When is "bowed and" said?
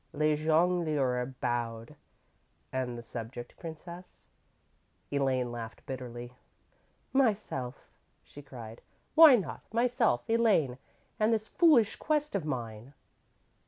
1.41-2.97